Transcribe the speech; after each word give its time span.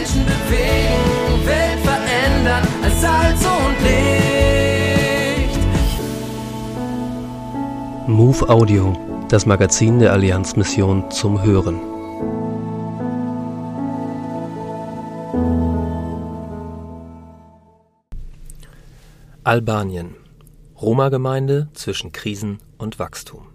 Menschen 0.00 0.24
bewegen, 0.24 1.46
Welt 1.46 1.80
verändern 1.80 2.66
als 2.82 3.00
Salz 3.02 3.44
und 3.44 3.76
Licht. 3.84 5.58
Move 8.08 8.48
Audio, 8.48 8.96
das 9.28 9.44
Magazin 9.44 9.98
der 9.98 10.14
Allianzmission 10.14 11.10
zum 11.10 11.42
Hören. 11.42 11.78
Albanien. 19.44 20.14
Roma-Gemeinde 20.80 21.68
zwischen 21.74 22.10
Krisen 22.12 22.58
und 22.78 22.98
Wachstum. 22.98 23.49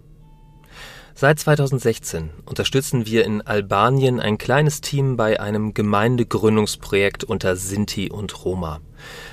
Seit 1.18 1.38
2016 1.40 2.28
unterstützen 2.44 3.06
wir 3.06 3.24
in 3.24 3.40
Albanien 3.40 4.20
ein 4.20 4.36
kleines 4.36 4.82
Team 4.82 5.16
bei 5.16 5.40
einem 5.40 5.72
Gemeindegründungsprojekt 5.72 7.24
unter 7.24 7.56
Sinti 7.56 8.10
und 8.10 8.44
Roma. 8.44 8.82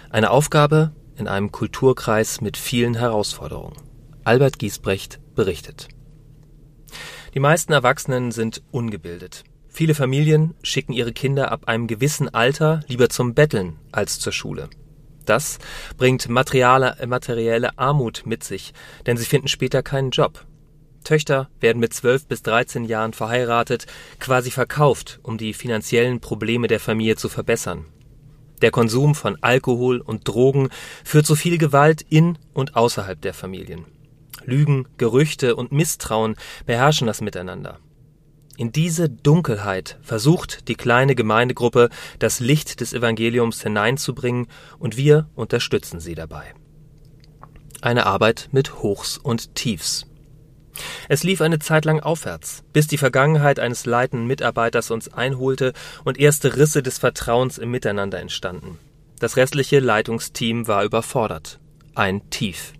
Eine 0.10 0.32
Aufgabe 0.32 0.94
in 1.18 1.28
einem 1.28 1.52
Kulturkreis 1.52 2.40
mit 2.40 2.56
vielen 2.56 2.96
Herausforderungen. 2.96 3.76
Albert 4.24 4.60
Giesbrecht 4.60 5.20
berichtet. 5.36 5.90
Die 7.34 7.42
meisten 7.42 7.74
Erwachsenen 7.74 8.32
sind 8.32 8.64
ungebildet. 8.72 9.44
Viele 9.68 9.94
Familien 9.94 10.54
schicken 10.64 10.94
ihre 10.94 11.12
Kinder 11.12 11.52
ab 11.52 11.68
einem 11.68 11.88
gewissen 11.88 12.34
Alter 12.34 12.80
lieber 12.88 13.10
zum 13.10 13.34
Betteln 13.34 13.78
als 13.92 14.20
zur 14.20 14.32
Schule. 14.32 14.70
Das 15.26 15.60
bringt 15.98 16.30
materielle, 16.30 17.78
Armut 17.78 18.24
mit 18.26 18.46
sich, 18.46 18.74
denn 19.06 19.18
sie 19.18 19.26
finden 19.26 19.50
später 19.50 19.84
keinen 19.84 20.12
Job. 20.12 20.46
Töchter 21.04 21.50
werden 21.60 21.80
mit 21.80 21.94
12 21.94 22.28
bis 22.28 22.44
13 22.44 22.86
Jahren 22.86 23.14
verheiratet, 23.14 23.86
quasi 24.20 24.52
verkauft, 24.52 25.20
um 25.24 25.38
die 25.38 25.54
finanziellen 25.54 26.20
Probleme 26.20 26.68
der 26.68 26.80
Familie 26.80 27.16
zu 27.16 27.30
verbessern. 27.30 27.86
Der 28.62 28.72
Konsum 28.72 29.14
von 29.14 29.38
Alkohol 29.42 30.00
und 30.00 30.28
Drogen 30.28 30.70
führt 31.04 31.26
zu 31.26 31.36
viel 31.36 31.58
Gewalt 31.58 32.02
in 32.02 32.38
und 32.54 32.76
außerhalb 32.76 33.22
der 33.22 33.34
Familien. 33.34 33.86
Lügen, 34.46 34.88
Gerüchte 34.98 35.56
und 35.56 35.72
Misstrauen 35.72 36.36
beherrschen 36.66 37.08
das 37.08 37.22
Miteinander. 37.22 37.80
In 38.56 38.72
diese 38.72 39.10
Dunkelheit 39.10 39.98
versucht 40.04 40.68
die 40.68 40.76
kleine 40.76 41.16
Gemeindegruppe 41.16 41.90
das 42.20 42.40
Licht 42.40 42.82
des 42.82 42.94
Evangeliums 42.94 43.62
hineinzubringen 43.64 44.48
und 44.78 44.96
wir 44.96 45.28
unterstützen 45.36 46.00
sie 46.00 46.14
dabei. 46.14 46.54
Eine 47.82 48.06
Arbeit 48.06 48.50
mit 48.52 48.82
Hochs 48.82 49.18
und 49.18 49.56
Tiefs. 49.56 50.06
Es 51.10 51.24
lief 51.24 51.42
eine 51.42 51.60
Zeit 51.60 51.86
lang 51.86 52.00
aufwärts, 52.00 52.64
bis 52.74 52.88
die 52.88 52.98
Vergangenheit 52.98 53.60
eines 53.60 53.86
leitenden 53.86 54.28
Mitarbeiters 54.28 54.92
uns 54.92 55.14
einholte 55.14 55.74
und 56.04 56.20
erste 56.20 56.56
Risse 56.58 56.84
des 56.84 56.98
Vertrauens 56.98 57.58
im 57.58 57.72
Miteinander 57.72 58.20
entstanden. 58.20 58.80
Das 59.20 59.38
restliche 59.38 59.80
Leitungsteam 59.80 60.68
war 60.68 60.84
überfordert. 60.84 61.60
Ein 61.96 62.30
Tief. 62.30 62.74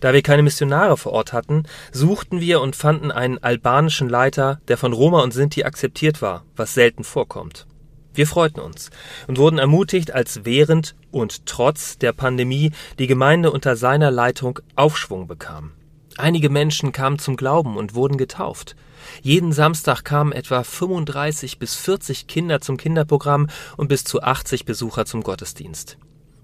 Da 0.00 0.12
wir 0.12 0.22
keine 0.22 0.42
Missionare 0.42 0.96
vor 0.96 1.12
Ort 1.12 1.32
hatten, 1.32 1.64
suchten 1.92 2.40
wir 2.40 2.60
und 2.60 2.76
fanden 2.76 3.10
einen 3.10 3.38
albanischen 3.38 4.08
Leiter, 4.08 4.60
der 4.68 4.76
von 4.76 4.92
Roma 4.92 5.22
und 5.22 5.32
Sinti 5.32 5.64
akzeptiert 5.64 6.22
war, 6.22 6.44
was 6.54 6.74
selten 6.74 7.04
vorkommt. 7.04 7.66
Wir 8.14 8.26
freuten 8.26 8.60
uns 8.60 8.90
und 9.26 9.38
wurden 9.38 9.58
ermutigt, 9.58 10.12
als 10.12 10.44
während 10.44 10.94
und 11.10 11.44
trotz 11.46 11.98
der 11.98 12.12
Pandemie 12.12 12.72
die 12.98 13.06
Gemeinde 13.06 13.50
unter 13.50 13.76
seiner 13.76 14.10
Leitung 14.10 14.60
Aufschwung 14.74 15.26
bekam. 15.26 15.72
Einige 16.18 16.48
Menschen 16.48 16.92
kamen 16.92 17.18
zum 17.18 17.36
Glauben 17.36 17.76
und 17.76 17.94
wurden 17.94 18.16
getauft. 18.16 18.76
Jeden 19.22 19.52
Samstag 19.52 20.04
kamen 20.04 20.32
etwa 20.32 20.62
35 20.62 21.58
bis 21.58 21.74
40 21.74 22.26
Kinder 22.26 22.60
zum 22.60 22.76
Kinderprogramm 22.76 23.48
und 23.76 23.88
bis 23.88 24.04
zu 24.04 24.22
80 24.22 24.64
Besucher 24.64 25.04
zum 25.04 25.22
Gottesdienst. 25.22 25.98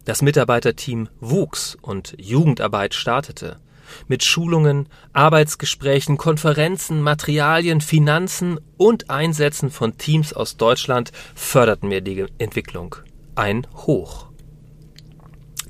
Das 0.05 0.21
Mitarbeiterteam 0.21 1.09
wuchs 1.21 1.77
und 1.81 2.15
Jugendarbeit 2.19 2.95
startete. 2.95 3.61
Mit 4.09 4.25
Schulungen, 4.25 4.89
Arbeitsgesprächen, 5.13 6.17
Konferenzen, 6.17 7.03
Materialien, 7.03 7.81
Finanzen 7.81 8.59
und 8.77 9.11
Einsätzen 9.11 9.71
von 9.71 9.99
Teams 9.99 10.33
aus 10.33 10.57
Deutschland 10.57 11.13
förderten 11.35 11.91
wir 11.91 12.01
die 12.01 12.27
Entwicklung. 12.39 12.97
Ein 13.35 13.67
Hoch. 13.75 14.32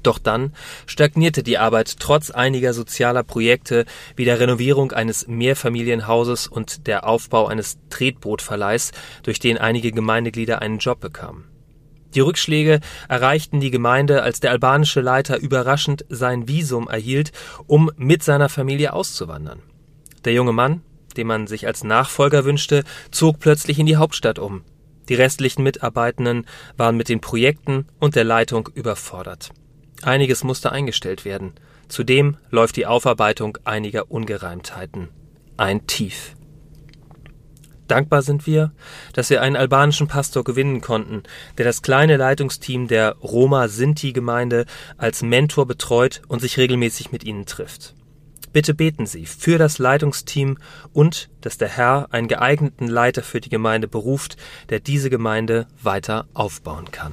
Doch 0.02 0.18
dann 0.18 0.52
stagnierte 0.86 1.42
die 1.42 1.58
Arbeit 1.58 1.98
trotz 1.98 2.30
einiger 2.30 2.74
sozialer 2.74 3.22
Projekte 3.22 3.84
wie 4.16 4.24
der 4.24 4.40
Renovierung 4.40 4.92
eines 4.92 5.28
Mehrfamilienhauses 5.28 6.48
und 6.48 6.86
der 6.86 7.06
Aufbau 7.06 7.46
eines 7.46 7.78
Tretbootverleihs, 7.90 8.92
durch 9.22 9.38
den 9.38 9.58
einige 9.58 9.92
Gemeindeglieder 9.92 10.60
einen 10.60 10.78
Job 10.78 11.00
bekamen. 11.00 11.44
Die 12.14 12.20
Rückschläge 12.20 12.80
erreichten 13.08 13.60
die 13.60 13.70
Gemeinde, 13.70 14.22
als 14.22 14.40
der 14.40 14.50
albanische 14.50 15.00
Leiter 15.00 15.38
überraschend 15.38 16.04
sein 16.08 16.46
Visum 16.46 16.88
erhielt, 16.88 17.32
um 17.66 17.90
mit 17.96 18.22
seiner 18.22 18.48
Familie 18.48 18.92
auszuwandern. 18.92 19.62
Der 20.24 20.34
junge 20.34 20.52
Mann, 20.52 20.82
den 21.16 21.26
man 21.26 21.46
sich 21.46 21.66
als 21.66 21.84
Nachfolger 21.84 22.44
wünschte, 22.44 22.84
zog 23.10 23.38
plötzlich 23.38 23.78
in 23.78 23.86
die 23.86 23.96
Hauptstadt 23.96 24.38
um. 24.38 24.62
Die 25.08 25.14
restlichen 25.14 25.62
Mitarbeitenden 25.62 26.46
waren 26.76 26.96
mit 26.96 27.08
den 27.08 27.20
Projekten 27.20 27.86
und 27.98 28.14
der 28.14 28.24
Leitung 28.24 28.68
überfordert. 28.74 29.50
Einiges 30.02 30.44
musste 30.44 30.72
eingestellt 30.72 31.24
werden. 31.24 31.52
Zudem 31.88 32.36
läuft 32.50 32.76
die 32.76 32.86
Aufarbeitung 32.86 33.58
einiger 33.64 34.10
Ungereimtheiten. 34.10 35.08
Ein 35.56 35.86
Tief. 35.86 36.34
Dankbar 37.88 38.22
sind 38.22 38.46
wir, 38.46 38.72
dass 39.12 39.28
wir 39.28 39.42
einen 39.42 39.56
albanischen 39.56 40.08
Pastor 40.08 40.44
gewinnen 40.44 40.80
konnten, 40.80 41.24
der 41.58 41.66
das 41.66 41.82
kleine 41.82 42.16
Leitungsteam 42.16 42.88
der 42.88 43.16
Roma-Sinti-Gemeinde 43.16 44.64
als 44.96 45.22
Mentor 45.22 45.66
betreut 45.66 46.22
und 46.28 46.40
sich 46.40 46.56
regelmäßig 46.56 47.12
mit 47.12 47.24
ihnen 47.24 47.44
trifft. 47.44 47.94
Bitte 48.52 48.74
beten 48.74 49.06
Sie 49.06 49.26
für 49.26 49.58
das 49.58 49.78
Leitungsteam 49.78 50.58
und 50.92 51.28
dass 51.40 51.58
der 51.58 51.68
Herr 51.68 52.08
einen 52.12 52.28
geeigneten 52.28 52.86
Leiter 52.86 53.22
für 53.22 53.40
die 53.40 53.50
Gemeinde 53.50 53.88
beruft, 53.88 54.36
der 54.68 54.80
diese 54.80 55.10
Gemeinde 55.10 55.66
weiter 55.82 56.26
aufbauen 56.34 56.90
kann. 56.90 57.12